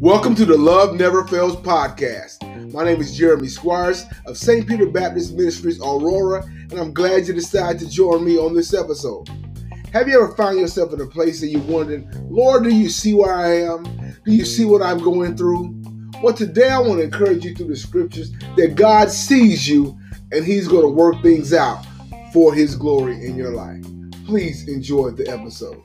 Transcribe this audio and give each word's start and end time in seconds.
Welcome 0.00 0.34
to 0.36 0.46
the 0.46 0.56
Love 0.56 0.94
Never 0.94 1.26
Fails 1.26 1.56
podcast. 1.56 2.72
My 2.72 2.84
name 2.84 3.02
is 3.02 3.14
Jeremy 3.14 3.48
Squires 3.48 4.06
of 4.24 4.38
St. 4.38 4.66
Peter 4.66 4.86
Baptist 4.86 5.34
Ministries, 5.34 5.78
Aurora, 5.78 6.42
and 6.42 6.80
I'm 6.80 6.94
glad 6.94 7.28
you 7.28 7.34
decided 7.34 7.80
to 7.80 7.88
join 7.90 8.24
me 8.24 8.38
on 8.38 8.54
this 8.54 8.72
episode. 8.72 9.28
Have 9.92 10.08
you 10.08 10.22
ever 10.22 10.34
found 10.36 10.58
yourself 10.58 10.94
in 10.94 11.02
a 11.02 11.06
place 11.06 11.38
that 11.42 11.48
you 11.48 11.58
wondered, 11.58 12.06
Lord, 12.30 12.64
do 12.64 12.74
you 12.74 12.88
see 12.88 13.12
where 13.12 13.34
I 13.34 13.58
am? 13.58 13.84
Do 14.24 14.32
you 14.32 14.46
see 14.46 14.64
what 14.64 14.80
I'm 14.80 15.00
going 15.00 15.36
through? 15.36 15.74
Well, 16.22 16.32
today 16.32 16.70
I 16.70 16.78
want 16.78 17.00
to 17.00 17.04
encourage 17.04 17.44
you 17.44 17.54
through 17.54 17.68
the 17.68 17.76
scriptures 17.76 18.32
that 18.56 18.74
God 18.74 19.10
sees 19.10 19.68
you 19.68 19.98
and 20.32 20.46
He's 20.46 20.66
going 20.66 20.82
to 20.82 20.88
work 20.88 21.20
things 21.22 21.52
out 21.52 21.84
for 22.32 22.54
His 22.54 22.74
glory 22.74 23.22
in 23.22 23.36
your 23.36 23.52
life. 23.52 23.84
Please 24.30 24.68
enjoy 24.68 25.10
the 25.10 25.28
episode. 25.28 25.82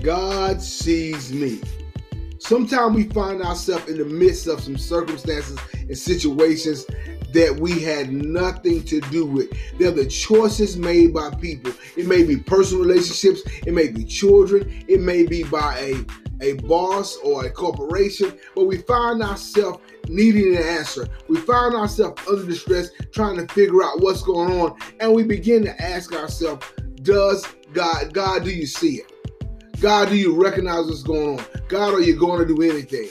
God 0.00 0.62
sees 0.62 1.32
me. 1.32 1.60
Sometimes 2.38 2.94
we 2.94 3.08
find 3.08 3.42
ourselves 3.42 3.88
in 3.88 3.98
the 3.98 4.04
midst 4.04 4.46
of 4.46 4.60
some 4.60 4.78
circumstances 4.78 5.58
and 5.74 5.98
situations 5.98 6.86
that 7.32 7.58
we 7.58 7.80
had 7.82 8.12
nothing 8.12 8.84
to 8.84 9.00
do 9.10 9.26
with. 9.26 9.50
They're 9.76 9.90
the 9.90 10.06
choices 10.06 10.76
made 10.76 11.12
by 11.12 11.30
people. 11.34 11.72
It 11.96 12.06
may 12.06 12.22
be 12.22 12.36
personal 12.36 12.84
relationships, 12.84 13.40
it 13.66 13.74
may 13.74 13.88
be 13.88 14.04
children, 14.04 14.84
it 14.86 15.00
may 15.00 15.26
be 15.26 15.42
by 15.42 15.76
a, 15.80 16.29
a 16.40 16.54
boss 16.54 17.16
or 17.18 17.44
a 17.44 17.50
corporation, 17.50 18.38
but 18.54 18.64
we 18.64 18.78
find 18.78 19.22
ourselves 19.22 19.80
needing 20.08 20.56
an 20.56 20.62
answer. 20.62 21.08
We 21.28 21.38
find 21.38 21.74
ourselves 21.74 22.22
under 22.28 22.44
distress 22.44 22.90
trying 23.12 23.36
to 23.36 23.52
figure 23.52 23.82
out 23.82 24.00
what's 24.00 24.22
going 24.22 24.60
on, 24.60 24.76
and 25.00 25.14
we 25.14 25.22
begin 25.22 25.64
to 25.64 25.82
ask 25.82 26.14
ourselves, 26.14 26.66
does 27.02 27.46
God, 27.72 28.12
God, 28.12 28.44
do 28.44 28.50
you 28.50 28.66
see 28.66 28.96
it? 28.96 29.80
God, 29.80 30.10
do 30.10 30.16
you 30.16 30.34
recognize 30.34 30.86
what's 30.86 31.02
going 31.02 31.38
on? 31.38 31.44
God, 31.68 31.94
are 31.94 32.00
you 32.02 32.14
going 32.16 32.46
to 32.46 32.54
do 32.54 32.62
anything? 32.62 33.08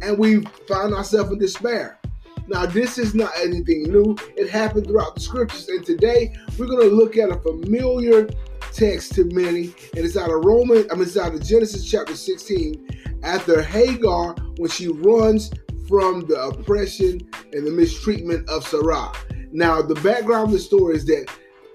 And 0.00 0.18
we 0.18 0.42
find 0.66 0.92
ourselves 0.92 1.30
in 1.30 1.38
despair. 1.38 2.00
Now, 2.48 2.66
this 2.66 2.98
is 2.98 3.14
not 3.14 3.30
anything 3.38 3.84
new. 3.84 4.16
It 4.36 4.50
happened 4.50 4.88
throughout 4.88 5.14
the 5.14 5.20
scriptures. 5.20 5.68
And 5.68 5.86
today 5.86 6.34
we're 6.58 6.66
going 6.66 6.88
to 6.88 6.94
look 6.94 7.16
at 7.16 7.30
a 7.30 7.36
familiar 7.36 8.28
text 8.72 9.14
to 9.14 9.24
many. 9.24 9.74
And 9.94 10.04
it's 10.04 10.16
out 10.16 10.30
of 10.30 10.44
Roman, 10.44 10.86
I 10.90 10.94
mean, 10.94 11.04
it's 11.04 11.16
out 11.16 11.34
of 11.34 11.42
Genesis 11.42 11.88
chapter 11.88 12.14
16. 12.14 12.88
After 13.22 13.62
Hagar, 13.62 14.34
when 14.56 14.70
she 14.70 14.88
runs 14.88 15.50
from 15.88 16.20
the 16.26 16.40
oppression 16.40 17.20
and 17.52 17.66
the 17.66 17.70
mistreatment 17.70 18.48
of 18.48 18.66
Sarah. 18.66 19.12
Now, 19.52 19.82
the 19.82 19.94
background 19.96 20.46
of 20.46 20.52
the 20.52 20.58
story 20.58 20.96
is 20.96 21.04
that 21.06 21.26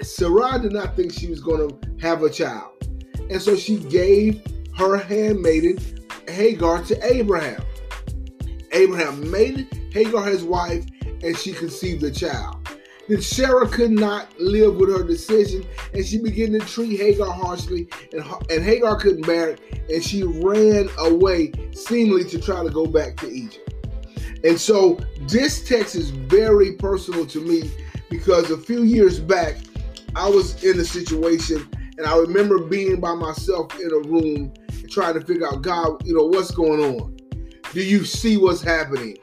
Sarah 0.01 0.59
did 0.59 0.73
not 0.73 0.95
think 0.95 1.13
she 1.13 1.27
was 1.27 1.39
going 1.39 1.69
to 1.69 1.89
have 2.01 2.23
a 2.23 2.29
child. 2.29 2.71
And 3.29 3.41
so 3.41 3.55
she 3.55 3.77
gave 3.77 4.41
her 4.75 4.97
handmaiden 4.97 5.79
Hagar 6.27 6.83
to 6.83 7.13
Abraham. 7.13 7.61
Abraham 8.71 9.29
made 9.29 9.67
Hagar 9.91 10.25
his 10.25 10.43
wife, 10.43 10.85
and 11.23 11.37
she 11.37 11.53
conceived 11.53 12.03
a 12.03 12.11
child. 12.11 12.56
Then 13.07 13.21
Sarah 13.21 13.67
could 13.67 13.91
not 13.91 14.37
live 14.39 14.75
with 14.75 14.89
her 14.89 15.03
decision, 15.03 15.65
and 15.93 16.05
she 16.05 16.17
began 16.17 16.51
to 16.53 16.59
treat 16.59 16.99
Hagar 16.99 17.31
harshly, 17.31 17.87
and, 18.11 18.23
and 18.49 18.63
Hagar 18.63 18.97
couldn't 18.97 19.25
bear 19.25 19.51
it, 19.51 19.61
and 19.89 20.03
she 20.03 20.23
ran 20.23 20.89
away, 20.97 21.51
seemingly 21.73 22.25
to 22.25 22.39
try 22.39 22.63
to 22.63 22.69
go 22.69 22.85
back 22.85 23.15
to 23.17 23.29
Egypt. 23.29 23.73
And 24.43 24.59
so 24.59 24.99
this 25.21 25.67
text 25.67 25.95
is 25.95 26.09
very 26.09 26.73
personal 26.73 27.25
to 27.27 27.39
me 27.39 27.71
because 28.09 28.51
a 28.51 28.57
few 28.57 28.83
years 28.83 29.19
back, 29.19 29.55
I 30.15 30.29
was 30.29 30.63
in 30.63 30.79
a 30.79 30.85
situation, 30.85 31.67
and 31.97 32.05
I 32.05 32.17
remember 32.17 32.59
being 32.59 32.99
by 32.99 33.15
myself 33.15 33.73
in 33.79 33.91
a 33.91 33.99
room 34.07 34.53
trying 34.89 35.13
to 35.13 35.21
figure 35.21 35.47
out, 35.47 35.61
God, 35.61 36.05
you 36.05 36.13
know, 36.13 36.25
what's 36.25 36.51
going 36.51 36.81
on? 36.81 37.17
Do 37.73 37.81
you 37.83 38.05
see 38.05 38.37
what's 38.37 38.61
happening? 38.61 39.17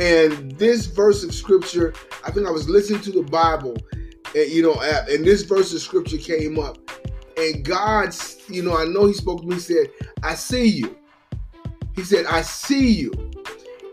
And 0.00 0.52
this 0.52 0.86
verse 0.86 1.22
of 1.22 1.34
scripture, 1.34 1.92
I 2.24 2.30
think 2.30 2.46
I 2.46 2.50
was 2.50 2.70
listening 2.70 3.02
to 3.02 3.12
the 3.12 3.22
Bible, 3.22 3.76
and 4.34 4.50
you 4.50 4.62
know, 4.62 4.80
and 4.80 5.26
this 5.26 5.42
verse 5.42 5.74
of 5.74 5.82
scripture 5.82 6.16
came 6.16 6.58
up, 6.58 6.78
and 7.36 7.62
God, 7.62 8.14
you 8.48 8.62
know, 8.62 8.74
I 8.74 8.86
know 8.86 9.04
He 9.04 9.12
spoke 9.12 9.42
to 9.42 9.46
me. 9.46 9.58
Said, 9.58 9.90
"I 10.22 10.36
see 10.36 10.66
you." 10.66 10.96
He 11.94 12.02
said, 12.02 12.24
"I 12.24 12.40
see 12.40 12.92
you," 12.92 13.12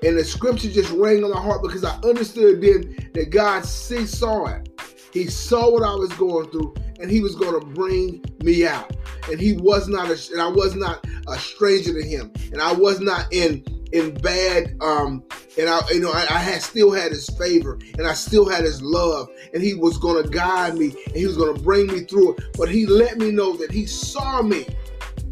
and 0.02 0.18
the 0.18 0.24
scripture 0.24 0.72
just 0.72 0.94
rang 0.94 1.26
on 1.26 1.32
my 1.32 1.42
heart 1.42 1.62
because 1.62 1.84
I 1.84 2.00
understood 2.06 2.62
then 2.62 3.12
that 3.14 3.30
God 3.30 3.66
see, 3.66 4.06
saw 4.06 4.46
it. 4.46 4.70
He 5.12 5.28
saw 5.28 5.70
what 5.70 5.84
I 5.84 5.94
was 5.94 6.14
going 6.14 6.50
through, 6.52 6.74
and 7.00 7.10
He 7.10 7.22
was 7.22 7.36
going 7.36 7.60
to 7.60 7.66
bring 7.66 8.24
me 8.40 8.66
out. 8.66 8.96
And 9.30 9.40
He 9.40 9.54
was 9.54 9.88
not, 9.88 10.10
a, 10.10 10.18
and 10.32 10.42
I 10.42 10.48
was 10.48 10.76
not 10.76 11.06
a 11.28 11.38
stranger 11.38 11.94
to 11.94 12.08
Him, 12.08 12.32
and 12.52 12.62
I 12.62 12.74
was 12.74 13.00
not 13.00 13.32
in 13.32 13.64
in 13.94 14.14
bad 14.16 14.76
um 14.82 15.24
and 15.58 15.70
I 15.70 15.80
you 15.92 16.00
know 16.00 16.12
I, 16.12 16.26
I, 16.30 16.40
had 16.40 16.62
still 16.62 16.92
had 16.92 17.12
his 17.12 17.30
favor 17.30 17.80
and 17.98 18.06
I 18.06 18.14
still 18.14 18.48
had 18.48 18.64
his 18.64 18.82
love. 18.82 19.30
And 19.54 19.64
he 19.64 19.74
was 19.74 19.98
gonna 19.98 20.28
guide 20.28 20.76
me 20.76 20.96
and 21.06 21.16
he 21.16 21.26
was 21.26 21.38
gonna 21.38 21.58
bring 21.60 21.88
me 21.88 22.02
through 22.02 22.36
it. 22.36 22.44
But 22.58 22.70
he 22.70 22.86
let 22.86 23.18
me 23.18 23.32
know 23.32 23.56
that 23.58 23.72
he 23.72 23.86
saw 23.86 24.42
me 24.42 24.68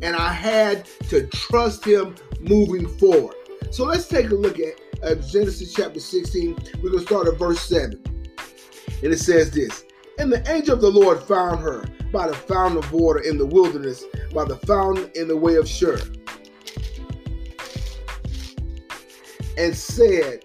and 0.01 0.15
I 0.15 0.31
had 0.31 0.85
to 1.09 1.27
trust 1.27 1.85
him 1.85 2.15
moving 2.39 2.87
forward. 2.97 3.35
So 3.71 3.85
let's 3.85 4.07
take 4.07 4.29
a 4.29 4.35
look 4.35 4.59
at 4.59 4.79
uh, 5.03 5.15
Genesis 5.15 5.73
chapter 5.73 5.99
16 5.99 6.57
we're 6.81 6.91
gonna 6.91 7.01
start 7.01 7.27
at 7.27 7.37
verse 7.37 7.61
7 7.61 8.01
and 9.03 9.13
it 9.13 9.19
says 9.19 9.51
this 9.51 9.84
and 10.17 10.31
the 10.31 10.43
angel 10.51 10.75
of 10.75 10.81
the 10.81 10.89
Lord 10.89 11.21
found 11.23 11.59
her 11.59 11.85
by 12.11 12.27
the 12.27 12.35
fountain 12.35 12.77
of 12.77 12.91
water 12.91 13.19
in 13.19 13.37
the 13.37 13.45
wilderness 13.45 14.03
by 14.33 14.45
the 14.45 14.57
fountain 14.57 15.09
in 15.15 15.27
the 15.27 15.37
way 15.37 15.55
of 15.55 15.67
Shur 15.67 15.99
and 19.57 19.75
said, 19.75 20.43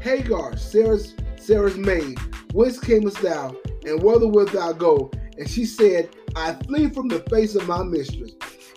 Hagar, 0.00 0.56
Sarah's 0.56 1.14
Sarah's 1.36 1.76
maid, 1.76 2.18
whence 2.52 2.78
camest 2.78 3.20
thou, 3.20 3.54
and 3.84 4.02
whither 4.02 4.28
wilt 4.28 4.52
thou 4.52 4.72
go? 4.72 5.10
And 5.36 5.48
she 5.48 5.64
said, 5.64 6.08
I 6.36 6.54
flee 6.66 6.88
from 6.88 7.08
the 7.08 7.20
face 7.28 7.54
of 7.54 7.68
my 7.68 7.82
mistress. 7.82 8.32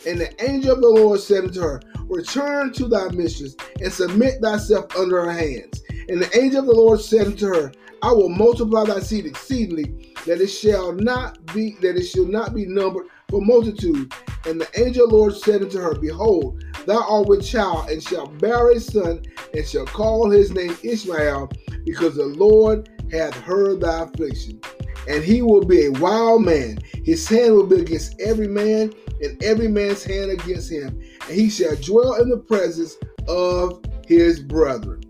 And 0.06 0.20
the 0.20 0.34
angel 0.44 0.74
of 0.74 0.82
the 0.82 0.90
Lord 0.90 1.20
said 1.20 1.46
unto 1.46 1.62
her, 1.62 1.82
Return 2.08 2.74
to 2.74 2.88
thy 2.88 3.10
mistress, 3.10 3.56
and 3.82 3.92
submit 3.92 4.42
thyself 4.42 4.96
under 4.98 5.26
her 5.26 5.32
hands. 5.32 5.82
And 6.10 6.22
the 6.22 6.38
angel 6.38 6.62
of 6.62 6.66
the 6.66 6.74
Lord 6.74 7.00
said 7.00 7.28
unto 7.28 7.48
her, 7.48 7.72
I 8.02 8.12
will 8.12 8.30
multiply 8.30 8.86
thy 8.86 9.00
seed 9.00 9.26
exceedingly, 9.26 10.14
that 10.28 10.42
it 10.42 10.48
shall 10.48 10.92
not 10.92 11.44
be 11.54 11.78
that 11.82 11.96
it 11.96 12.04
shall 12.04 12.26
not 12.26 12.54
be 12.54 12.66
numbered 12.66 13.08
for 13.30 13.42
multitude. 13.42 14.14
And 14.46 14.62
the 14.62 14.70
angel 14.80 15.06
of 15.06 15.10
the 15.10 15.16
Lord 15.16 15.36
said 15.36 15.62
unto 15.62 15.80
her, 15.80 15.96
Behold, 15.96 16.64
thou 16.86 17.02
art 17.10 17.28
with 17.28 17.46
child, 17.46 17.90
and 17.90 18.04
shalt 18.04 18.38
bear 18.40 18.72
a 18.72 18.80
son, 18.80 19.24
and 19.54 19.66
shall 19.66 19.86
call 19.86 20.30
his 20.30 20.52
name 20.52 20.78
Ishmael, 20.84 21.50
because 21.86 22.16
the 22.16 22.26
Lord 22.26 22.90
hath 23.12 23.34
heard 23.36 23.82
thy 23.82 24.04
affliction. 24.04 24.62
And 25.08 25.24
he 25.24 25.42
will 25.42 25.64
be 25.64 25.86
a 25.86 25.92
wild 25.92 26.44
man. 26.44 26.80
His 27.06 27.28
hand 27.28 27.56
will 27.56 27.66
be 27.66 27.80
against 27.80 28.20
every 28.20 28.48
man, 28.48 28.94
and 29.22 29.42
every 29.42 29.70
man's 29.70 30.04
hand 30.04 30.32
against 30.32 30.70
him. 30.70 31.02
And 31.28 31.36
he 31.36 31.50
shall 31.50 31.76
dwell 31.78 32.16
in 32.16 32.30
the 32.30 32.38
presence 32.38 32.98
of 33.30 33.82
his 34.06 34.42
brethren. 34.42 35.04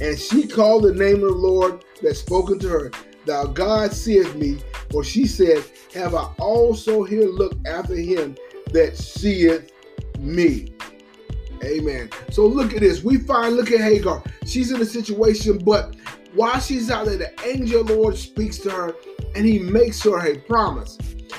And 0.00 0.18
she 0.18 0.48
called 0.48 0.84
the 0.84 0.94
name 0.94 1.16
of 1.16 1.28
the 1.28 1.34
Lord 1.34 1.84
that 2.02 2.16
spoken 2.16 2.58
to 2.60 2.68
her, 2.68 2.90
Thou 3.26 3.46
God 3.46 3.92
seest 3.92 4.34
me. 4.34 4.58
For 4.90 5.04
she 5.04 5.26
said, 5.26 5.62
Have 5.94 6.14
I 6.14 6.24
also 6.38 7.04
here 7.04 7.28
looked 7.28 7.66
after 7.66 7.94
him 7.94 8.36
that 8.72 8.96
seeth 8.96 9.72
me? 10.18 10.74
Amen. 11.62 12.10
So 12.30 12.46
look 12.46 12.72
at 12.72 12.80
this. 12.80 13.02
We 13.04 13.18
find, 13.18 13.56
look 13.56 13.70
at 13.70 13.80
Hagar. 13.80 14.22
She's 14.46 14.72
in 14.72 14.80
a 14.80 14.86
situation, 14.86 15.58
but 15.58 15.94
while 16.34 16.58
she's 16.60 16.90
out 16.90 17.06
there, 17.06 17.18
the 17.18 17.32
angel 17.44 17.84
Lord 17.84 18.16
speaks 18.16 18.58
to 18.58 18.70
her 18.70 18.94
and 19.34 19.44
he 19.44 19.58
makes 19.58 20.02
her 20.02 20.18
a 20.26 20.38
promise. 20.38 20.98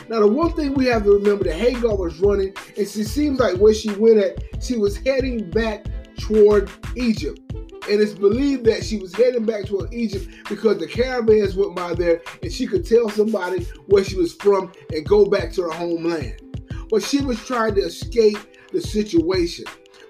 Now, 0.10 0.20
the 0.20 0.28
one 0.28 0.54
thing 0.54 0.74
we 0.74 0.86
have 0.86 1.04
to 1.04 1.12
remember 1.12 1.46
that 1.46 1.56
Hagar 1.56 1.96
was 1.96 2.20
running, 2.20 2.54
and 2.78 2.88
she 2.88 3.04
seems 3.04 3.40
like 3.40 3.58
where 3.58 3.74
she 3.74 3.92
went 3.92 4.18
at, 4.18 4.64
she 4.64 4.78
was 4.78 4.98
heading 4.98 5.50
back 5.50 5.86
toward 6.18 6.70
Egypt. 6.96 7.40
And 7.92 8.00
it's 8.00 8.14
believed 8.14 8.64
that 8.68 8.86
she 8.86 9.00
was 9.00 9.14
heading 9.14 9.44
back 9.44 9.66
toward 9.66 9.94
Egypt 9.94 10.26
because 10.48 10.78
the 10.78 10.88
caravans 10.88 11.58
went 11.58 11.76
by 11.76 11.94
there 11.94 12.22
and 12.42 12.50
she 12.50 12.66
could 12.66 12.86
tell 12.88 13.10
somebody 13.10 13.68
where 13.88 14.02
she 14.02 14.16
was 14.16 14.32
from 14.32 14.72
and 14.94 15.06
go 15.06 15.26
back 15.26 15.52
to 15.54 15.64
her 15.64 15.72
homeland. 15.72 16.42
But 16.90 17.04
she 17.04 17.20
was 17.20 17.38
trying 17.46 17.76
to 17.76 17.82
escape 17.82 18.38
the 18.72 18.80
situation. 18.80 19.66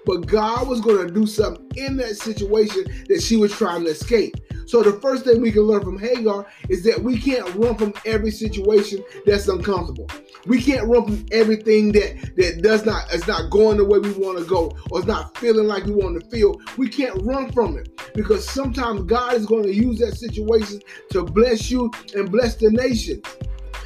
But 0.06 0.28
God 0.28 0.68
was 0.68 0.80
going 0.80 1.08
to 1.08 1.12
do 1.12 1.26
something 1.26 1.68
in 1.74 1.96
that 1.96 2.16
situation 2.16 2.84
that 3.08 3.20
she 3.20 3.36
was 3.36 3.50
trying 3.50 3.82
to 3.82 3.90
escape. 3.90 4.36
So 4.72 4.82
the 4.82 4.98
first 5.00 5.24
thing 5.26 5.42
we 5.42 5.52
can 5.52 5.64
learn 5.64 5.82
from 5.82 5.98
Hagar 5.98 6.46
is 6.70 6.82
that 6.84 6.98
we 6.98 7.20
can't 7.20 7.44
run 7.56 7.76
from 7.76 7.92
every 8.06 8.30
situation 8.30 9.04
that's 9.26 9.46
uncomfortable. 9.46 10.08
We 10.46 10.62
can't 10.62 10.88
run 10.88 11.04
from 11.04 11.26
everything 11.30 11.92
that 11.92 12.32
that 12.36 12.62
does 12.62 12.86
not 12.86 13.12
is 13.12 13.26
not 13.26 13.50
going 13.50 13.76
the 13.76 13.84
way 13.84 13.98
we 13.98 14.12
want 14.12 14.38
to 14.38 14.46
go 14.46 14.74
or 14.90 15.00
is 15.00 15.04
not 15.04 15.36
feeling 15.36 15.66
like 15.66 15.84
we 15.84 15.92
want 15.92 16.18
to 16.18 16.26
feel. 16.30 16.58
We 16.78 16.88
can't 16.88 17.22
run 17.22 17.52
from 17.52 17.76
it 17.76 17.90
because 18.14 18.48
sometimes 18.48 19.02
God 19.02 19.34
is 19.34 19.44
going 19.44 19.64
to 19.64 19.74
use 19.74 19.98
that 19.98 20.16
situation 20.16 20.80
to 21.10 21.22
bless 21.22 21.70
you 21.70 21.90
and 22.14 22.32
bless 22.32 22.54
the 22.54 22.70
nation. 22.70 23.20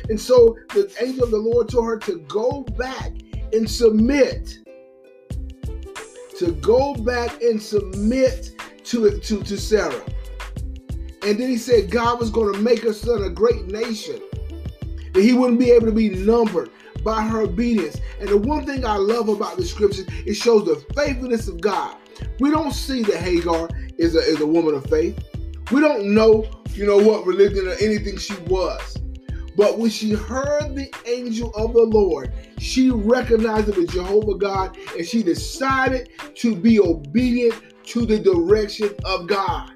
And 0.09 0.21
so 0.21 0.57
the 0.69 0.89
angel 1.01 1.25
of 1.25 1.33
the 1.33 1.37
Lord 1.37 1.69
told 1.69 1.87
her 1.87 1.99
to 1.99 2.21
go 2.29 2.63
back 2.79 3.11
and 3.53 3.69
submit. 3.69 4.59
To 6.39 6.53
go 6.61 6.95
back 6.95 7.43
and 7.43 7.61
submit 7.61 8.53
to, 8.85 9.07
it 9.07 9.25
to, 9.25 9.43
to 9.43 9.59
Sarah. 9.59 10.05
And 11.27 11.41
then 11.41 11.49
he 11.49 11.59
said 11.59 11.91
God 11.91 12.21
was 12.21 12.31
going 12.31 12.55
to 12.55 12.61
make 12.61 12.83
her 12.83 12.93
son 12.93 13.25
a 13.25 13.31
great 13.31 13.67
nation. 13.67 14.21
That 15.13 15.23
he 15.23 15.35
wouldn't 15.35 15.59
be 15.59 15.73
able 15.73 15.87
to 15.87 15.93
be 15.93 16.11
numbered 16.11 16.71
by 17.03 17.21
her 17.21 17.41
obedience. 17.41 18.01
And 18.21 18.29
the 18.29 18.37
one 18.37 18.65
thing 18.65 18.87
I 18.87 18.95
love 18.95 19.29
about 19.29 19.57
the 19.57 19.65
scripture, 19.65 20.05
it 20.25 20.35
shows 20.35 20.67
the 20.67 20.77
faithfulness 20.95 21.49
of 21.49 21.61
God. 21.61 21.97
We 22.39 22.53
don't 22.53 22.71
see 22.71 23.03
that 23.03 23.17
Hagar 23.17 23.69
is 23.99 24.15
a, 24.15 24.21
is 24.21 24.41
a 24.41 24.47
woman 24.47 24.77
of 24.77 24.87
faith. 24.87 25.19
We 25.73 25.81
don't 25.81 26.15
know, 26.15 26.49
you 26.75 26.87
know, 26.87 26.99
what 26.99 27.27
religion 27.27 27.67
or 27.67 27.75
anything 27.81 28.19
she 28.19 28.37
was. 28.43 28.97
But 29.57 29.79
when 29.79 29.91
she 29.91 30.13
heard 30.13 30.77
the 30.77 30.95
angel 31.07 31.53
of 31.57 31.73
the 31.73 31.83
Lord, 31.83 32.33
she 32.59 32.91
recognized 32.91 33.69
it 33.69 33.77
was 33.77 33.89
Jehovah 33.89 34.37
God 34.37 34.79
and 34.97 35.05
she 35.05 35.25
decided 35.25 36.09
to 36.37 36.55
be 36.55 36.79
obedient 36.79 37.61
to 37.87 38.07
the 38.07 38.21
direction 38.21 38.95
of 39.05 39.27
God. 39.27 39.76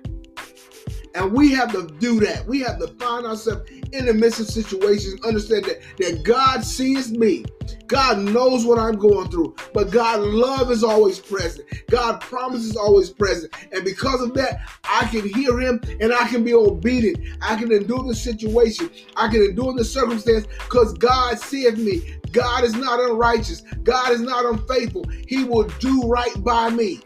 And 1.15 1.33
we 1.33 1.53
have 1.53 1.73
to 1.73 1.87
do 1.99 2.21
that. 2.21 2.47
We 2.47 2.61
have 2.61 2.79
to 2.79 2.89
find 2.89 3.27
ourselves 3.27 3.69
in 3.93 4.07
the 4.07 4.15
midst 4.15 4.41
of 4.41 4.47
situations, 4.47 5.21
understand 5.25 5.65
that, 5.65 5.81
that 5.99 6.23
God 6.23 6.65
sees 6.65 7.11
me. 7.11 7.45
God 7.87 8.19
knows 8.19 8.65
what 8.65 8.79
I'm 8.79 8.97
going 8.97 9.29
through, 9.31 9.57
but 9.75 9.91
God 9.91 10.21
love 10.21 10.71
is 10.71 10.85
always 10.85 11.19
present. 11.19 11.67
God 11.89 12.21
promise 12.21 12.65
is 12.65 12.77
always 12.77 13.11
present. 13.11 13.53
And 13.73 13.85
because 13.85 14.21
of 14.23 14.35
that, 14.35 14.61
I 14.85 15.07
can 15.07 15.29
hear 15.29 15.59
him 15.59 15.81
and 16.01 16.13
I 16.13 16.29
can 16.29 16.45
be 16.45 16.55
obedient. 16.55 17.19
I 17.43 17.57
can 17.57 17.73
endure 17.73 18.05
the 18.05 18.15
situation. 18.15 18.91
I 19.17 19.29
can 19.29 19.43
endure 19.43 19.75
the 19.75 19.85
circumstance 19.85 20.47
because 20.65 20.95
God 20.95 21.39
seeth 21.41 21.79
me. 21.79 22.21
God 22.31 22.63
is 22.63 22.75
not 22.75 23.01
unrighteous. 23.01 23.63
God 23.83 24.13
is 24.13 24.21
not 24.21 24.45
unfaithful. 24.45 25.05
He 25.27 25.43
will 25.43 25.65
do 25.81 26.03
right 26.03 26.45
by 26.45 26.71
me. 26.71 27.01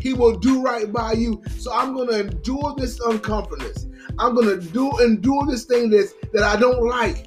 He 0.00 0.12
will 0.12 0.36
do 0.36 0.62
right 0.62 0.92
by 0.92 1.12
you. 1.12 1.42
So 1.58 1.72
I'm 1.72 1.94
going 1.94 2.08
to 2.08 2.20
endure 2.20 2.74
this 2.76 3.00
uncomfortness. 3.00 3.86
I'm 4.18 4.34
going 4.34 4.48
to 4.48 4.66
do 4.68 4.98
endure 4.98 5.46
this 5.46 5.64
thing 5.64 5.90
that's, 5.90 6.14
that 6.32 6.42
I 6.42 6.56
don't 6.56 6.86
like 6.86 7.26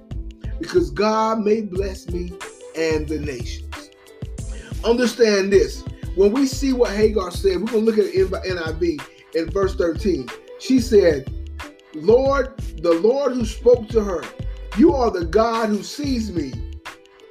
because 0.60 0.92
God 0.92 1.40
may 1.40 1.62
bless 1.62 2.10
me 2.10 2.34
and 2.76 3.08
the 3.08 3.20
nations. 3.20 3.92
Understand 4.84 5.52
this. 5.52 5.84
When 6.16 6.34
we 6.34 6.46
see 6.46 6.74
what 6.74 6.92
Hagar 6.92 7.32
said, 7.32 7.62
we're 7.62 7.72
going 7.72 7.86
to 7.86 7.92
look 7.92 7.98
at 7.98 8.14
NIV 8.14 9.02
in 9.36 9.50
verse 9.52 9.76
13. 9.76 10.28
She 10.60 10.80
said, 10.80 11.32
Lord, 11.94 12.58
the 12.82 12.94
Lord 12.94 13.34
who 13.34 13.46
spoke 13.46 13.88
to 13.90 14.04
her, 14.04 14.24
you 14.78 14.94
are 14.94 15.12
the 15.12 15.26
God 15.26 15.70
who 15.70 15.84
sees 15.84 16.32
me. 16.32 16.54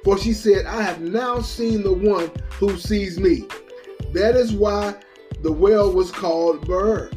For 0.03 0.17
she 0.17 0.33
said, 0.33 0.65
I 0.65 0.81
have 0.81 1.01
now 1.01 1.41
seen 1.41 1.83
the 1.83 1.93
one 1.93 2.31
who 2.51 2.77
sees 2.77 3.19
me. 3.19 3.45
That 4.13 4.35
is 4.35 4.51
why 4.51 4.95
the 5.41 5.51
well 5.51 5.91
was 5.91 6.11
called 6.11 6.67
Beer. 6.67 7.11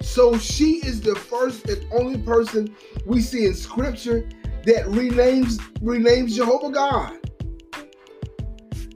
So 0.00 0.36
she 0.38 0.76
is 0.86 1.00
the 1.00 1.14
first 1.14 1.68
and 1.68 1.84
only 1.92 2.18
person 2.18 2.74
we 3.04 3.20
see 3.20 3.46
in 3.46 3.54
scripture 3.54 4.28
that 4.64 4.84
renames 4.86 5.58
renames 5.80 6.34
Jehovah 6.34 6.70
God. 6.70 7.16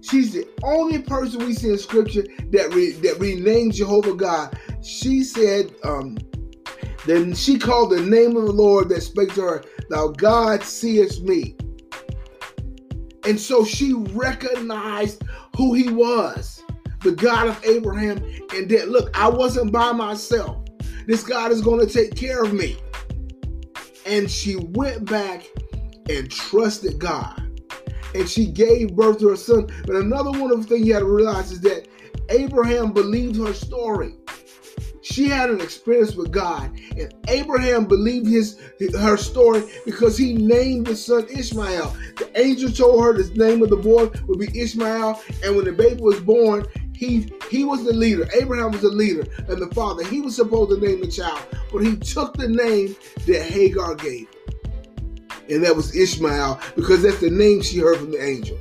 She's 0.03 0.33
the 0.33 0.47
only 0.63 1.01
person 1.01 1.47
we 1.47 1.55
see 1.55 1.71
in 1.71 1.79
scripture 1.79 2.25
that 2.51 2.73
re, 2.75 2.93
that 2.93 3.19
renames 3.19 3.75
Jehovah 3.75 4.15
God. 4.15 4.59
She 4.83 5.25
said, 5.25 5.75
um, 5.83 6.19
then 7.07 7.35
she 7.35 7.59
called 7.59 7.91
the 7.91 8.01
name 8.01 8.37
of 8.37 8.45
the 8.45 8.53
Lord 8.53 8.89
that 8.91 9.03
spake 9.03 9.35
to 9.35 9.43
her, 9.43 9.65
Thou 9.91 10.09
God 10.09 10.63
seest 10.63 11.23
me. 11.23 11.57
And 13.27 13.41
so 13.41 13.65
she 13.65 13.95
recognized 13.95 15.23
who 15.57 15.73
he 15.73 15.91
was 15.91 16.54
the 17.05 17.13
God 17.13 17.47
of 17.47 17.65
Abraham, 17.65 18.19
and 18.55 18.69
that 18.71 18.89
look, 18.89 19.17
I 19.17 19.29
wasn't 19.29 19.71
by 19.71 19.93
myself. 19.93 20.65
This 21.07 21.23
God 21.23 21.53
is 21.53 21.61
going 21.61 21.87
to 21.87 21.93
take 21.93 22.17
care 22.17 22.43
of 22.43 22.53
me. 22.53 22.77
And 24.07 24.31
she 24.31 24.57
went 24.57 25.05
back 25.05 25.45
and 26.09 26.31
trusted 26.31 26.99
God. 26.99 27.41
And 28.15 28.29
she 28.29 28.47
gave 28.47 28.95
birth 28.97 29.19
to 29.21 29.29
her 29.29 29.37
son. 29.37 29.69
But 29.87 29.97
another 29.97 30.31
wonderful 30.31 30.63
thing 30.63 30.85
you 30.85 30.95
had 30.95 31.01
to 31.01 31.07
realize 31.07 31.53
is 31.53 31.61
that 31.63 31.89
Abraham 32.31 32.93
believed 32.93 33.37
her 33.37 33.53
story. 33.53 34.15
She 35.03 35.29
had 35.29 35.51
an 35.51 35.61
experience 35.61 36.15
with 36.15 36.33
God, 36.33 36.73
and 36.97 37.13
Abraham 37.29 37.85
believed 37.85 38.27
his 38.27 38.59
her 38.99 39.19
story 39.19 39.63
because 39.85 40.17
he 40.17 40.33
named 40.33 40.87
the 40.87 40.97
son 40.97 41.27
Ishmael. 41.29 41.95
The 42.17 42.31
angel 42.41 42.71
told 42.71 43.05
her 43.05 43.13
the 43.13 43.31
name 43.35 43.63
of 43.63 43.69
the 43.69 43.77
boy 43.77 44.11
would 44.27 44.39
be 44.39 44.59
Ishmael, 44.59 45.21
and 45.45 45.55
when 45.55 45.67
the 45.67 45.73
baby 45.73 46.01
was 46.01 46.21
born, 46.21 46.65
he 46.95 47.33
he 47.51 47.65
was 47.65 47.85
the 47.85 47.93
leader. 47.93 48.29
Abraham 48.41 48.73
was 48.73 48.83
the 48.83 48.89
leader 48.89 49.27
and 49.49 49.61
the 49.61 49.73
father. 49.75 50.05
He 50.05 50.21
was 50.21 50.37
supposed 50.37 50.71
to 50.71 50.87
name 50.87 51.01
the 51.01 51.09
child, 51.09 51.43
but 51.73 51.79
he 51.79 51.97
took 51.97 52.37
the 52.37 52.49
name 52.49 52.97
that 53.27 53.43
Hagar 53.43 53.95
gave, 53.95 54.29
and 55.49 55.65
that 55.65 55.75
was 55.75 55.95
Ishmael 55.95 56.61
because 56.77 57.03
that's 57.03 57.21
the 57.21 57.31
name 57.31 57.63
she 57.63 57.79
heard 57.79 57.99
from 57.99 58.13
the 58.13 58.23
angel. 58.23 58.59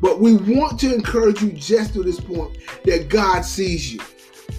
But 0.00 0.20
we 0.20 0.34
want 0.34 0.78
to 0.80 0.94
encourage 0.94 1.42
you 1.42 1.52
just 1.52 1.94
to 1.94 2.02
this 2.02 2.20
point 2.20 2.58
that 2.84 3.08
God 3.08 3.42
sees 3.42 3.92
you. 3.92 4.00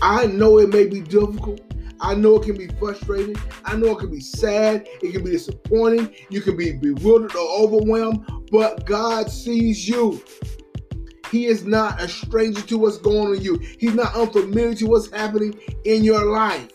I 0.01 0.25
know 0.25 0.57
it 0.57 0.69
may 0.69 0.85
be 0.87 1.01
difficult. 1.01 1.61
I 2.01 2.13
know 2.13 2.35
it 2.35 2.43
can 2.43 2.57
be 2.57 2.67
frustrating. 2.79 3.35
I 3.63 3.75
know 3.75 3.91
it 3.91 3.99
can 3.99 4.11
be 4.11 4.19
sad. 4.19 4.87
It 5.01 5.13
can 5.13 5.23
be 5.23 5.31
disappointing. 5.31 6.13
You 6.29 6.41
can 6.41 6.57
be 6.57 6.73
bewildered 6.73 7.35
or 7.35 7.59
overwhelmed, 7.59 8.29
but 8.51 8.85
God 8.85 9.31
sees 9.31 9.87
you. 9.87 10.21
He 11.31 11.47
is 11.47 11.65
not 11.65 12.01
a 12.01 12.07
stranger 12.07 12.61
to 12.61 12.77
what's 12.77 12.97
going 12.97 13.35
on 13.35 13.41
you. 13.41 13.57
He's 13.79 13.93
not 13.93 14.15
unfamiliar 14.15 14.75
to 14.75 14.85
what's 14.85 15.11
happening 15.11 15.59
in 15.83 16.03
your 16.03 16.25
life. 16.25 16.69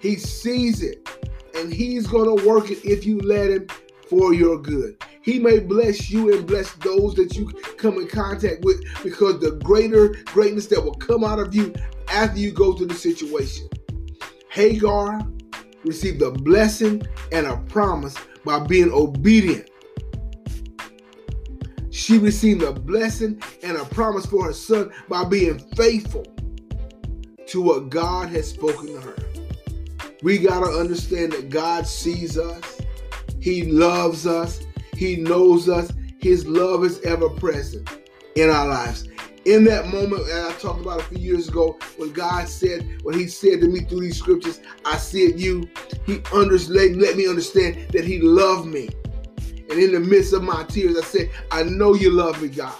He 0.00 0.16
sees 0.16 0.82
it 0.82 1.08
and 1.54 1.72
he's 1.72 2.06
going 2.06 2.36
to 2.36 2.46
work 2.46 2.70
it 2.70 2.84
if 2.84 3.04
you 3.04 3.18
let 3.20 3.50
him 3.50 3.66
for 4.08 4.32
your 4.32 4.58
good. 4.58 5.02
He 5.22 5.38
may 5.38 5.58
bless 5.58 6.10
you 6.10 6.34
and 6.34 6.46
bless 6.46 6.72
those 6.74 7.14
that 7.14 7.36
you 7.36 7.48
come 7.76 7.98
in 7.98 8.08
contact 8.08 8.64
with 8.64 8.82
because 9.02 9.40
the 9.40 9.52
greater 9.62 10.08
greatness 10.26 10.66
that 10.68 10.82
will 10.82 10.94
come 10.94 11.24
out 11.24 11.38
of 11.38 11.54
you 11.54 11.74
after 12.08 12.38
you 12.38 12.52
go 12.52 12.72
through 12.72 12.86
the 12.86 12.94
situation. 12.94 13.68
Hagar 14.50 15.20
received 15.84 16.22
a 16.22 16.30
blessing 16.30 17.02
and 17.32 17.46
a 17.46 17.56
promise 17.68 18.14
by 18.44 18.60
being 18.60 18.90
obedient 18.92 19.68
she 21.98 22.16
received 22.16 22.62
a 22.62 22.72
blessing 22.72 23.42
and 23.64 23.76
a 23.76 23.84
promise 23.86 24.24
for 24.24 24.44
her 24.44 24.52
son 24.52 24.92
by 25.08 25.24
being 25.24 25.58
faithful 25.74 26.24
to 27.46 27.60
what 27.60 27.90
God 27.90 28.28
has 28.28 28.48
spoken 28.48 28.86
to 28.86 29.00
her. 29.00 29.16
We 30.22 30.38
got 30.38 30.60
to 30.60 30.70
understand 30.70 31.32
that 31.32 31.50
God 31.50 31.86
sees 31.88 32.38
us, 32.38 32.80
He 33.40 33.64
loves 33.64 34.26
us, 34.26 34.60
He 34.94 35.16
knows 35.16 35.68
us. 35.68 35.92
His 36.20 36.46
love 36.46 36.84
is 36.84 37.00
ever 37.02 37.28
present 37.30 37.88
in 38.36 38.48
our 38.48 38.68
lives. 38.68 39.08
In 39.44 39.64
that 39.64 39.88
moment, 39.88 40.28
and 40.28 40.46
I 40.46 40.52
talked 40.58 40.80
about 40.80 41.00
a 41.00 41.04
few 41.04 41.18
years 41.18 41.48
ago, 41.48 41.78
when 41.96 42.12
God 42.12 42.48
said, 42.48 43.00
when 43.02 43.18
He 43.18 43.26
said 43.26 43.60
to 43.60 43.68
me 43.68 43.80
through 43.80 44.00
these 44.00 44.18
scriptures, 44.18 44.60
I 44.84 44.98
said 44.98 45.40
you, 45.40 45.68
He 46.06 46.22
understood, 46.32 46.96
let 46.96 47.16
me 47.16 47.26
understand 47.26 47.90
that 47.90 48.04
He 48.04 48.20
loved 48.20 48.66
me. 48.66 48.88
And 49.70 49.78
in 49.78 49.92
the 49.92 50.00
midst 50.00 50.32
of 50.32 50.42
my 50.42 50.64
tears, 50.64 50.96
I 50.96 51.02
said, 51.02 51.30
I 51.50 51.62
know 51.62 51.94
you 51.94 52.10
love 52.10 52.40
me, 52.40 52.48
God. 52.48 52.74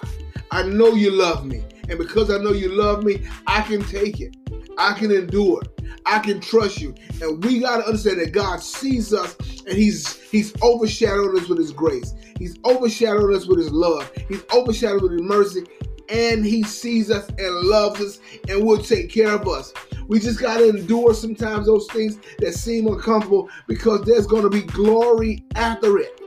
I 0.50 0.62
know 0.62 0.94
you 0.94 1.10
love 1.10 1.44
me. 1.44 1.62
And 1.88 1.98
because 1.98 2.30
I 2.30 2.38
know 2.38 2.52
you 2.52 2.70
love 2.70 3.04
me, 3.04 3.26
I 3.46 3.62
can 3.62 3.82
take 3.84 4.20
it. 4.20 4.36
I 4.78 4.92
can 4.94 5.10
endure. 5.10 5.62
I 6.06 6.20
can 6.20 6.40
trust 6.40 6.80
you. 6.80 6.94
And 7.20 7.44
we 7.44 7.60
got 7.60 7.78
to 7.78 7.86
understand 7.86 8.20
that 8.20 8.32
God 8.32 8.62
sees 8.62 9.12
us 9.12 9.36
and 9.66 9.76
He's 9.76 10.20
He's 10.30 10.54
overshadowed 10.62 11.36
us 11.36 11.48
with 11.48 11.58
His 11.58 11.72
grace. 11.72 12.14
He's 12.38 12.56
overshadowed 12.64 13.34
us 13.34 13.46
with 13.46 13.58
His 13.58 13.70
love. 13.70 14.10
He's 14.28 14.42
overshadowed 14.52 15.02
with 15.02 15.12
His 15.12 15.22
mercy. 15.22 15.64
And 16.08 16.44
He 16.44 16.62
sees 16.62 17.10
us 17.10 17.28
and 17.28 17.54
loves 17.66 18.00
us 18.00 18.20
and 18.48 18.64
will 18.64 18.82
take 18.82 19.10
care 19.10 19.32
of 19.32 19.46
us. 19.46 19.72
We 20.06 20.18
just 20.20 20.40
got 20.40 20.58
to 20.58 20.70
endure 20.70 21.12
sometimes 21.12 21.66
those 21.66 21.86
things 21.88 22.18
that 22.38 22.54
seem 22.54 22.86
uncomfortable 22.86 23.50
because 23.66 24.02
there's 24.02 24.26
going 24.26 24.44
to 24.44 24.50
be 24.50 24.62
glory 24.62 25.44
after 25.54 25.98
it. 25.98 26.17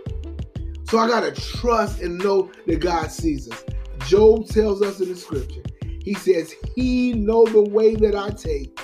So 0.91 0.99
I 0.99 1.07
got 1.07 1.21
to 1.21 1.31
trust 1.31 2.01
and 2.01 2.17
know 2.17 2.51
that 2.67 2.81
God 2.81 3.09
sees 3.13 3.49
us. 3.49 3.63
Job 4.07 4.47
tells 4.47 4.81
us 4.81 4.99
in 4.99 5.07
the 5.07 5.15
scripture, 5.15 5.61
he 6.03 6.13
says, 6.15 6.53
He 6.75 7.13
know 7.13 7.45
the 7.45 7.61
way 7.61 7.95
that 7.95 8.13
I 8.13 8.31
take. 8.31 8.77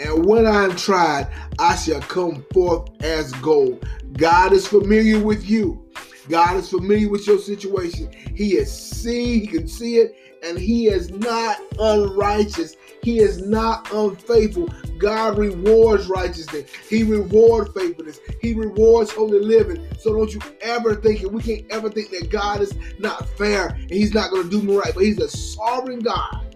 And 0.00 0.24
when 0.24 0.46
I 0.46 0.64
am 0.64 0.74
tried, 0.76 1.28
I 1.58 1.76
shall 1.76 2.00
come 2.00 2.46
forth 2.54 2.88
as 3.04 3.32
gold. 3.34 3.86
God 4.14 4.54
is 4.54 4.66
familiar 4.66 5.20
with 5.20 5.44
you. 5.44 5.86
God 6.30 6.56
is 6.56 6.70
familiar 6.70 7.10
with 7.10 7.26
your 7.26 7.38
situation. 7.38 8.10
He 8.34 8.56
has 8.56 8.72
seen, 8.74 9.42
he 9.42 9.46
can 9.46 9.68
see 9.68 9.96
it, 9.96 10.16
and 10.42 10.58
he 10.58 10.86
is 10.86 11.10
not 11.10 11.58
unrighteous. 11.78 12.76
He 13.02 13.18
is 13.18 13.42
not 13.42 13.92
unfaithful. 13.92 14.70
God 15.02 15.36
rewards 15.36 16.06
righteousness. 16.06 16.70
He 16.88 17.02
rewards 17.02 17.72
faithfulness. 17.76 18.20
He 18.40 18.54
rewards 18.54 19.10
holy 19.10 19.40
living. 19.40 19.84
So 19.98 20.14
don't 20.14 20.32
you 20.32 20.40
ever 20.60 20.94
think, 20.94 21.22
and 21.22 21.32
we 21.32 21.42
can't 21.42 21.70
ever 21.70 21.90
think 21.90 22.10
that 22.10 22.30
God 22.30 22.60
is 22.60 22.72
not 23.00 23.28
fair 23.30 23.70
and 23.70 23.90
He's 23.90 24.14
not 24.14 24.30
going 24.30 24.44
to 24.44 24.50
do 24.50 24.62
me 24.62 24.76
right. 24.76 24.94
But 24.94 25.02
He's 25.02 25.18
a 25.18 25.28
sovereign 25.28 25.98
God 25.98 26.54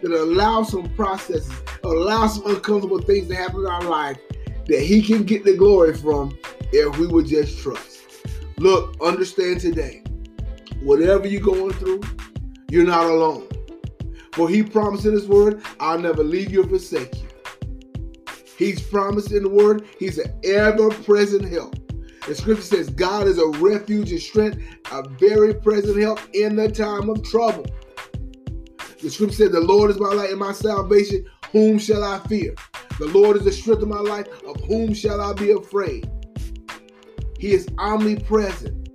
that 0.00 0.12
allows 0.12 0.70
some 0.70 0.88
processes, 0.94 1.52
allows 1.82 2.36
some 2.36 2.46
uncomfortable 2.46 3.00
things 3.00 3.26
to 3.26 3.34
happen 3.34 3.60
in 3.60 3.66
our 3.66 3.82
life 3.82 4.18
that 4.66 4.80
He 4.80 5.02
can 5.02 5.24
get 5.24 5.44
the 5.44 5.56
glory 5.56 5.96
from 5.96 6.38
if 6.72 6.96
we 6.96 7.08
would 7.08 7.26
just 7.26 7.58
trust. 7.58 8.02
Look, 8.58 8.94
understand 9.02 9.60
today, 9.60 10.04
whatever 10.80 11.26
you're 11.26 11.40
going 11.40 11.72
through, 11.72 12.02
you're 12.70 12.84
not 12.84 13.06
alone. 13.06 13.48
For 14.32 14.48
he 14.48 14.62
promised 14.62 15.06
in 15.06 15.12
his 15.12 15.26
word, 15.26 15.62
I'll 15.80 15.98
never 15.98 16.22
leave 16.22 16.52
you 16.52 16.62
or 16.62 16.68
forsake 16.68 17.20
you. 17.20 17.29
He's 18.60 18.82
promised 18.82 19.32
in 19.32 19.44
the 19.44 19.48
word, 19.48 19.88
he's 19.98 20.18
an 20.18 20.38
ever 20.44 20.90
present 20.90 21.50
help. 21.50 21.76
The 22.26 22.34
scripture 22.34 22.62
says, 22.62 22.90
God 22.90 23.26
is 23.26 23.38
a 23.38 23.48
refuge 23.58 24.10
and 24.10 24.20
strength, 24.20 24.62
a 24.92 25.08
very 25.08 25.54
present 25.54 25.98
help 25.98 26.20
in 26.34 26.56
the 26.56 26.70
time 26.70 27.08
of 27.08 27.24
trouble. 27.24 27.64
The 29.00 29.08
scripture 29.08 29.34
says, 29.34 29.52
The 29.52 29.60
Lord 29.60 29.90
is 29.90 29.98
my 29.98 30.12
light 30.12 30.28
and 30.28 30.38
my 30.38 30.52
salvation. 30.52 31.24
Whom 31.52 31.78
shall 31.78 32.04
I 32.04 32.18
fear? 32.28 32.54
The 32.98 33.06
Lord 33.06 33.38
is 33.38 33.44
the 33.44 33.52
strength 33.52 33.80
of 33.80 33.88
my 33.88 34.00
life. 34.00 34.26
Of 34.44 34.60
whom 34.64 34.92
shall 34.92 35.22
I 35.22 35.32
be 35.32 35.52
afraid? 35.52 36.10
He 37.38 37.52
is 37.52 37.66
omnipresent. 37.78 38.90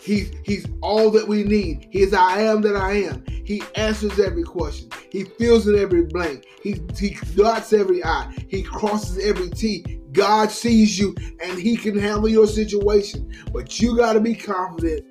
He's, 0.00 0.30
he's 0.44 0.68
all 0.82 1.10
that 1.10 1.26
we 1.26 1.42
need. 1.42 1.88
He 1.90 2.02
is 2.02 2.14
I 2.14 2.42
am 2.42 2.60
that 2.62 2.76
I 2.76 2.92
am. 2.92 3.24
He 3.26 3.60
answers 3.74 4.20
every 4.20 4.44
question. 4.44 4.88
He 5.14 5.22
fills 5.22 5.68
in 5.68 5.78
every 5.78 6.02
blank. 6.06 6.44
He, 6.60 6.82
he 6.98 7.16
dots 7.36 7.72
every 7.72 8.02
I. 8.02 8.34
He 8.48 8.64
crosses 8.64 9.24
every 9.24 9.48
T. 9.48 10.00
God 10.10 10.50
sees 10.50 10.98
you 10.98 11.14
and 11.40 11.56
he 11.56 11.76
can 11.76 11.96
handle 11.96 12.28
your 12.28 12.48
situation. 12.48 13.32
But 13.52 13.78
you 13.78 13.96
got 13.96 14.14
to 14.14 14.20
be 14.20 14.34
confident 14.34 15.08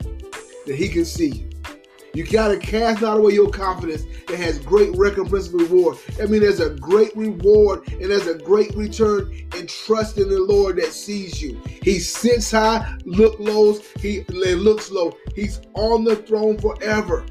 that 0.65 0.75
he 0.75 0.89
can 0.89 1.05
see 1.05 1.29
you. 1.29 1.49
You 2.13 2.25
gotta 2.25 2.57
cast 2.57 3.01
not 3.01 3.17
away 3.17 3.31
your 3.31 3.49
confidence 3.49 4.03
that 4.27 4.37
has 4.37 4.59
great 4.59 4.95
recompense 4.97 5.47
and 5.47 5.61
reward. 5.61 5.97
I 6.21 6.25
mean, 6.25 6.41
there's 6.41 6.59
a 6.59 6.71
great 6.71 7.15
reward 7.15 7.87
and 7.87 8.11
there's 8.11 8.27
a 8.27 8.37
great 8.37 8.75
return 8.75 9.33
in 9.55 9.67
trusting 9.67 10.27
the 10.27 10.39
Lord 10.39 10.75
that 10.75 10.91
sees 10.91 11.41
you. 11.41 11.59
He 11.65 11.97
sits 11.99 12.51
high, 12.51 12.97
look 13.05 13.39
low, 13.39 13.79
he 13.99 14.23
looks 14.25 14.91
low. 14.91 15.17
He's 15.33 15.61
on 15.75 16.03
the 16.03 16.17
throne 16.17 16.59
forever. 16.59 17.25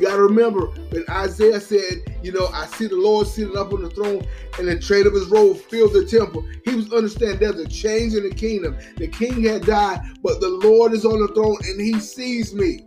We 0.00 0.06
got 0.06 0.16
to 0.16 0.22
remember 0.22 0.68
when 0.92 1.04
Isaiah 1.10 1.60
said, 1.60 2.16
You 2.22 2.32
know, 2.32 2.46
I 2.54 2.64
see 2.64 2.86
the 2.86 2.96
Lord 2.96 3.26
seated 3.26 3.54
up 3.54 3.74
on 3.74 3.82
the 3.82 3.90
throne 3.90 4.26
and 4.58 4.66
the 4.66 4.80
train 4.80 5.06
of 5.06 5.12
his 5.12 5.26
robe 5.26 5.58
filled 5.58 5.92
the 5.92 6.06
temple. 6.06 6.42
He 6.64 6.74
was 6.74 6.90
understanding 6.90 7.38
there's 7.38 7.60
a 7.60 7.68
change 7.68 8.14
in 8.14 8.26
the 8.26 8.34
kingdom. 8.34 8.78
The 8.96 9.08
king 9.08 9.42
had 9.42 9.66
died, 9.66 10.00
but 10.22 10.40
the 10.40 10.48
Lord 10.48 10.94
is 10.94 11.04
on 11.04 11.20
the 11.20 11.28
throne 11.34 11.58
and 11.64 11.78
he 11.78 12.00
sees 12.00 12.54
me. 12.54 12.86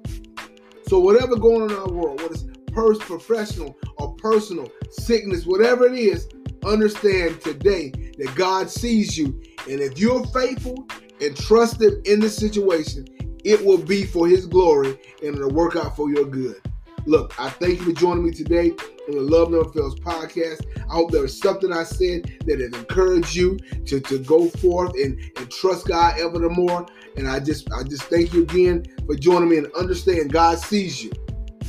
So 0.88 0.98
whatever 0.98 1.36
going 1.36 1.62
on 1.62 1.70
in 1.70 1.78
our 1.78 1.92
world, 1.92 2.20
whether 2.20 2.34
it's 2.34 2.46
pers- 2.72 2.98
professional 2.98 3.78
or 4.00 4.16
personal, 4.16 4.72
sickness, 4.90 5.46
whatever 5.46 5.86
it 5.86 5.94
is, 5.94 6.28
understand 6.66 7.40
today 7.42 7.92
that 8.18 8.34
God 8.34 8.72
sees 8.72 9.16
you. 9.16 9.40
And 9.70 9.82
if 9.82 10.00
you're 10.00 10.26
faithful 10.28 10.88
and 11.22 11.38
trust 11.38 11.80
Him 11.80 12.02
in 12.06 12.20
this 12.20 12.36
situation, 12.36 13.06
it 13.44 13.64
will 13.64 13.78
be 13.78 14.04
for 14.04 14.28
His 14.28 14.48
glory 14.48 14.98
and 15.22 15.36
it'll 15.36 15.52
work 15.52 15.76
out 15.76 15.96
for 15.96 16.10
your 16.10 16.26
good. 16.26 16.60
Look, 17.06 17.38
I 17.38 17.50
thank 17.50 17.80
you 17.80 17.86
for 17.86 17.92
joining 17.92 18.24
me 18.24 18.32
today 18.32 18.72
on 18.72 19.16
the 19.16 19.22
Love 19.22 19.52
Never 19.52 19.66
Fails 19.66 20.00
podcast. 20.00 20.66
I 20.90 20.94
hope 20.94 21.12
there 21.12 21.22
was 21.22 21.38
something 21.38 21.74
I 21.74 21.84
said 21.84 22.40
that 22.46 22.62
has 22.62 22.74
encouraged 22.74 23.36
you 23.36 23.58
to, 23.88 24.00
to 24.00 24.20
go 24.20 24.48
forth 24.48 24.94
and, 24.96 25.20
and 25.36 25.52
trust 25.52 25.88
God 25.88 26.18
ever 26.18 26.40
the 26.40 26.50
more. 26.50 26.86
And 27.18 27.28
I 27.28 27.42
just 27.42 27.70
I 27.74 27.84
just 27.84 28.04
thank 28.04 28.34
you 28.34 28.44
again 28.44 28.86
for 29.06 29.16
joining 29.16 29.50
me 29.50 29.58
and 29.58 29.68
understand 29.74 30.32
God 30.32 30.60
sees 30.60 31.04
you 31.04 31.12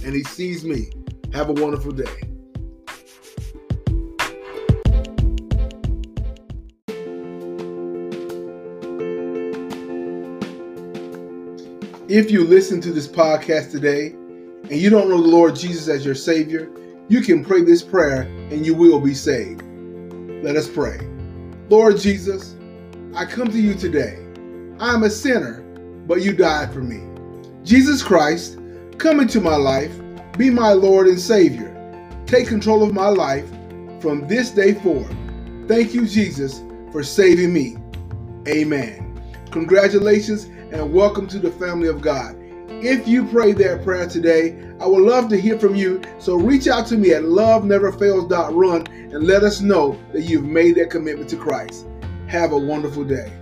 and 0.04 0.14
He 0.14 0.22
sees 0.22 0.64
me. 0.64 0.90
Have 1.32 1.48
a 1.48 1.52
wonderful 1.52 1.90
day. 1.90 2.04
If 12.08 12.30
you 12.30 12.44
listen 12.44 12.80
to 12.82 12.92
this 12.92 13.08
podcast 13.08 13.72
today, 13.72 14.14
and 14.70 14.80
you 14.80 14.90
don't 14.90 15.08
know 15.08 15.20
the 15.20 15.28
Lord 15.28 15.54
Jesus 15.54 15.88
as 15.88 16.04
your 16.04 16.14
Savior, 16.14 16.70
you 17.08 17.20
can 17.20 17.44
pray 17.44 17.62
this 17.62 17.82
prayer 17.82 18.22
and 18.50 18.64
you 18.64 18.74
will 18.74 18.98
be 18.98 19.12
saved. 19.12 19.62
Let 20.42 20.56
us 20.56 20.68
pray. 20.68 20.98
Lord 21.68 21.98
Jesus, 21.98 22.56
I 23.14 23.26
come 23.26 23.48
to 23.48 23.60
you 23.60 23.74
today. 23.74 24.18
I 24.80 24.94
am 24.94 25.02
a 25.02 25.10
sinner, 25.10 25.62
but 26.06 26.22
you 26.22 26.32
died 26.32 26.72
for 26.72 26.80
me. 26.80 27.02
Jesus 27.62 28.02
Christ, 28.02 28.58
come 28.98 29.20
into 29.20 29.40
my 29.40 29.56
life, 29.56 29.92
be 30.38 30.50
my 30.50 30.72
Lord 30.72 31.06
and 31.06 31.20
Savior. 31.20 31.70
Take 32.26 32.48
control 32.48 32.82
of 32.82 32.94
my 32.94 33.08
life 33.08 33.48
from 34.00 34.26
this 34.26 34.50
day 34.50 34.74
forward. 34.74 35.14
Thank 35.68 35.94
you, 35.94 36.06
Jesus, 36.06 36.62
for 36.90 37.02
saving 37.02 37.52
me. 37.52 37.76
Amen. 38.48 39.22
Congratulations 39.50 40.44
and 40.44 40.92
welcome 40.92 41.26
to 41.28 41.38
the 41.38 41.52
family 41.52 41.88
of 41.88 42.00
God. 42.00 42.34
If 42.86 43.08
you 43.08 43.24
prayed 43.24 43.56
that 43.58 43.82
prayer 43.82 44.06
today, 44.06 44.62
I 44.78 44.86
would 44.86 45.04
love 45.04 45.30
to 45.30 45.40
hear 45.40 45.58
from 45.58 45.74
you. 45.74 46.02
So 46.18 46.34
reach 46.34 46.68
out 46.68 46.86
to 46.88 46.98
me 46.98 47.12
at 47.12 47.22
loveneverfails.run 47.22 48.86
and 48.86 49.26
let 49.26 49.42
us 49.42 49.62
know 49.62 49.98
that 50.12 50.24
you've 50.24 50.44
made 50.44 50.74
that 50.74 50.90
commitment 50.90 51.30
to 51.30 51.38
Christ. 51.38 51.86
Have 52.26 52.52
a 52.52 52.58
wonderful 52.58 53.02
day. 53.02 53.32